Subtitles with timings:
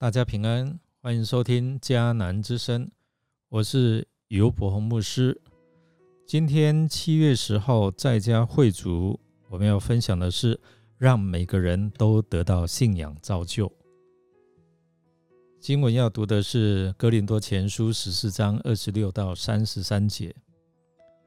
[0.00, 2.90] 大家平安，欢迎收听迦南之声，
[3.50, 5.38] 我是尤伯宏牧师。
[6.26, 10.58] 今天七月十号在家会主，我们要分享的是
[10.96, 13.70] 让每个人都得到信仰造就。
[15.60, 20.34] 经文要读的是《哥林多前书》十四章二十六到三十三节。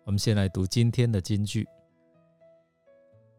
[0.03, 1.67] 我们先来读今天的金句：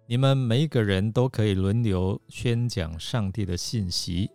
[0.07, 4.30] 你们每一个人都可以轮流宣讲上帝的信息。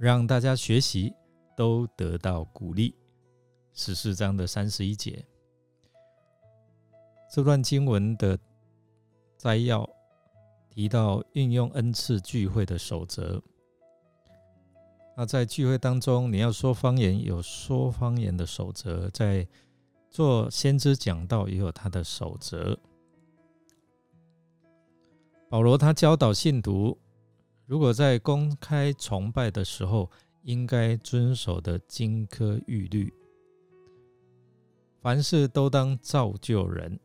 [0.00, 1.14] 让大家学习
[1.54, 2.96] 都得到鼓励。
[3.74, 5.22] 十四章的三十一节，
[7.30, 8.38] 这段经文的
[9.36, 9.86] 摘要
[10.70, 13.42] 提到运用恩赐聚会的守则。
[15.18, 19.46] 那在聚会当中，你要说方言，有说方言的守则；在
[20.08, 22.78] 做先知讲道，也有他的守则。
[25.50, 26.96] 保罗他教导信徒。
[27.70, 30.10] 如果在公开崇拜的时候，
[30.42, 33.14] 应该遵守的金科玉律，
[35.00, 36.98] 凡事都当造就人，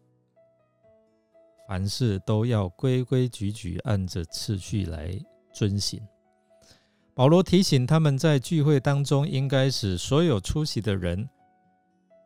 [1.68, 5.16] 凡事都要规规矩矩按着次序来
[5.54, 6.02] 遵行。
[7.14, 11.30] 保罗提醒他们在聚会当中，应该使所有出席的人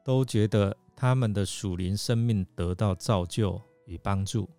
[0.02, 4.50] 都觉得他们的属灵生命得到造就与帮助，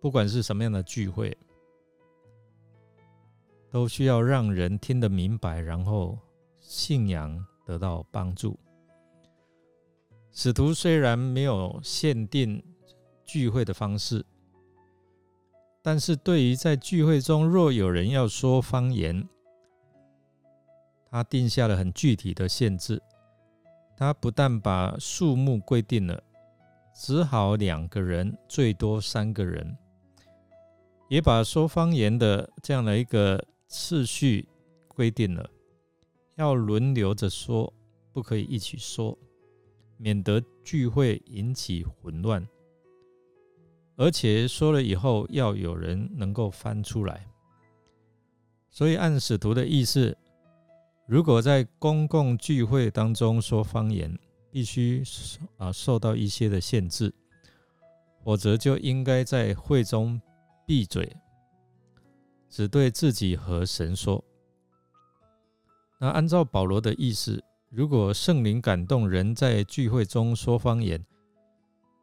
[0.00, 1.36] 不管是什么样的聚会。
[3.70, 6.18] 都需要让人听得明白，然后
[6.58, 8.58] 信仰得到帮助。
[10.32, 12.62] 使徒虽然没有限定
[13.26, 14.24] 聚会的方式，
[15.82, 19.28] 但是对于在聚会中若有人要说方言，
[21.10, 23.02] 他定下了很具体的限制。
[23.96, 26.22] 他不但把数目规定了，
[26.94, 29.76] 只好两个人，最多三个人，
[31.08, 33.44] 也把说方言的这样的一个。
[33.68, 34.48] 次序
[34.88, 35.48] 规定了，
[36.36, 37.72] 要轮流着说，
[38.12, 39.16] 不可以一起说，
[39.98, 42.44] 免得聚会引起混乱。
[43.96, 47.26] 而且说了以后，要有人能够翻出来。
[48.70, 50.16] 所以按使徒的意思，
[51.06, 54.18] 如果在公共聚会当中说方言，
[54.50, 55.02] 必须
[55.58, 57.12] 啊受到一些的限制，
[58.24, 60.18] 否则就应该在会中
[60.64, 61.14] 闭嘴。
[62.48, 64.24] 只对自己和神说。
[66.00, 71.04] 那按照保罗的意思，如果圣灵感动人在聚会中说方言，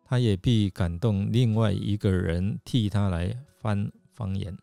[0.04, 4.56] 他也必感动另外一个人替他来翻方言，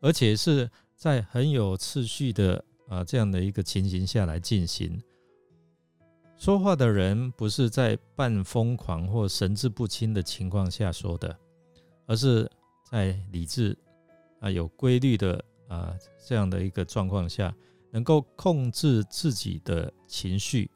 [0.00, 5.00] 而且是在很有次序的啊这样的一个情形下来进行。
[6.36, 11.36] 说话的人不是在半疯狂或神志不清的情况下说的，
[12.06, 12.50] 而是
[12.90, 13.76] 在理智。
[14.40, 17.54] 啊，有规律的啊，这样的一个状况下，
[17.90, 20.70] 能够控制自己的情绪，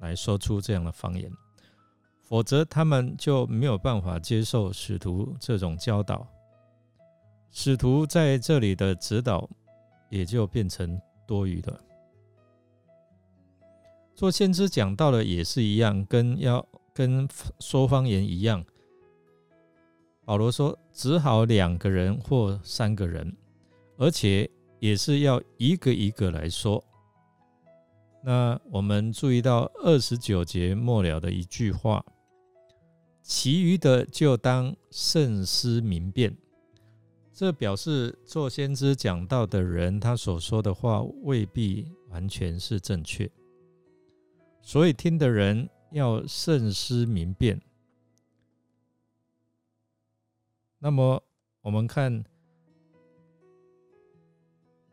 [0.00, 1.30] 来说出这样的方言，
[2.22, 6.26] 否则他们就没有办法接受使徒这种教导，
[7.50, 9.48] 使徒在这里的指导
[10.08, 11.78] 也就变成多余的。
[14.14, 17.28] 做先知讲到的也是一样，跟要跟
[17.58, 18.64] 说方言一样。
[20.24, 23.36] 保罗说：“只好两个人或三个人，
[23.96, 24.48] 而且
[24.78, 26.82] 也是要一个一个来说。”
[28.22, 32.04] 那我们注意到二十九节末了的一句话
[33.22, 36.36] ：“其余的就当慎思明辨。”
[37.32, 43.30] 这表示做先知讲道的人，他所说的话未必完全是正确，
[44.60, 47.58] 所以听的人要慎思明辨。
[50.82, 51.22] 那么
[51.60, 52.24] 我们看，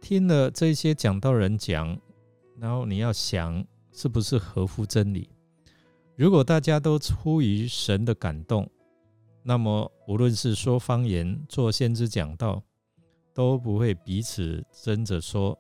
[0.02, 1.98] 听了这些讲道人讲，
[2.60, 5.30] 然后你要想是不是合乎真理。
[6.18, 8.70] 如果大家都出于神的感动，
[9.44, 12.62] 那么无论是说方言、做先知讲道，
[13.34, 15.58] 都不会彼此争着说，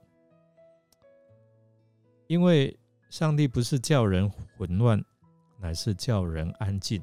[2.27, 2.77] 因为
[3.09, 5.01] 上帝不是叫人混乱，
[5.61, 7.01] 乃是叫人安静。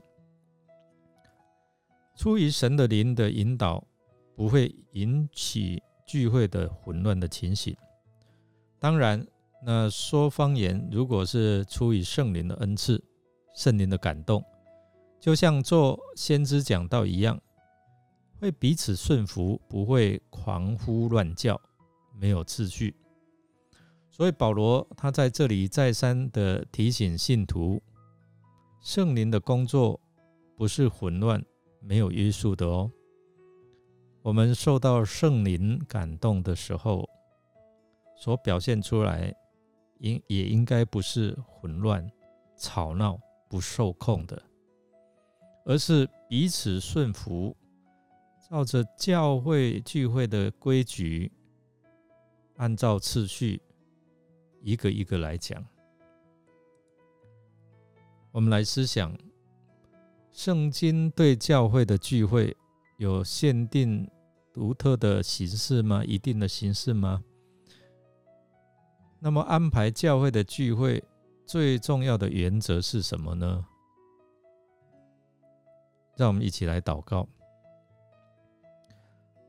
[2.17, 3.85] 出于神的灵的引导，
[4.37, 7.77] 不会引起聚会的混乱的情形。
[8.79, 9.27] 当然，
[9.65, 13.03] 那说方言如果是出于圣灵的恩赐、
[13.55, 14.45] 圣灵的感动，
[15.19, 17.41] 就像做先知讲道一样，
[18.39, 21.61] 会彼此顺服，不会狂呼乱叫，
[22.21, 22.95] 没有秩序。
[24.11, 27.83] 所以保罗他在这里再三的提醒信徒，
[28.81, 29.99] 圣灵的工作
[30.57, 31.45] 不是混乱。
[31.87, 32.91] 没有约束的哦。
[34.23, 37.09] 我们受到圣灵感动的时候，
[38.17, 39.35] 所表现出来，
[39.99, 42.11] 应也应该不是混乱、
[42.57, 43.21] 吵闹、
[43.51, 44.43] 不受控的，
[45.67, 47.55] 而是彼此顺服，
[48.49, 51.31] 照着教会聚会的规矩，
[52.57, 53.61] 按照次序，
[54.63, 55.63] 一个一个来讲。
[58.33, 59.17] 我们来思想，
[60.35, 62.57] 圣经对教会的聚会
[62.97, 64.11] 有限定、
[64.53, 66.03] 独特的形式吗？
[66.05, 67.23] 一定的形式吗？
[69.21, 71.01] 那么安排教会的聚会
[71.47, 73.65] 最重要的原则是什么呢？
[76.17, 77.29] 让我们一起来祷告。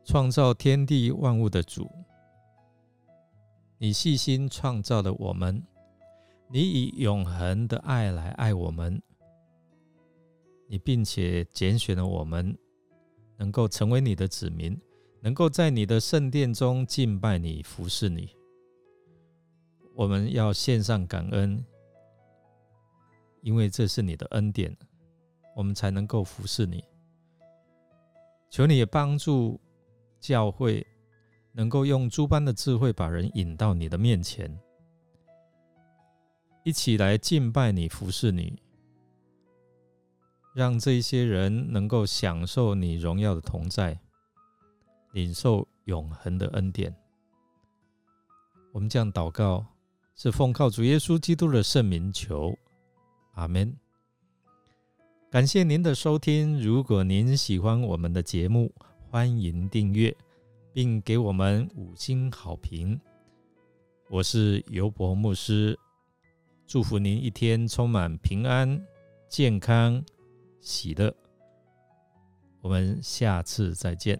[0.03, 1.89] 创造天地万物的主，
[3.79, 5.65] 你细心创造了我们，
[6.47, 9.01] 你以永恒的爱来爱我们，
[10.67, 12.57] 你并且拣选了我们，
[13.37, 14.79] 能够成为你的子民，
[15.21, 18.29] 能够在你的圣殿中敬拜你、服侍你。
[19.93, 21.63] 我们要献上感恩，
[23.41, 24.75] 因为这是你的恩典，
[25.55, 26.83] 我们才能够服侍你。
[28.49, 29.59] 求你帮助
[30.19, 30.85] 教会，
[31.53, 34.59] 能够用诸般的智慧把人引到你的面前，
[36.63, 38.57] 一起来敬拜你、服侍你，
[40.55, 43.99] 让这些人能够享受你荣耀的同在，
[45.11, 46.95] 领受永恒的恩典。
[48.71, 49.65] 我们这样祷告。
[50.17, 52.57] 是奉靠主耶稣基督的圣名求，
[53.33, 53.75] 阿门。
[55.29, 56.57] 感谢您的收听。
[56.61, 58.71] 如果您喜欢我们的节目，
[59.09, 60.15] 欢迎订阅
[60.71, 62.97] 并给我们五星好评。
[64.09, 65.77] 我是尤博牧师，
[66.65, 68.81] 祝福您一天充满平安、
[69.27, 70.01] 健康、
[70.65, 71.15] 喜乐。
[72.59, 74.19] 我们下次再见。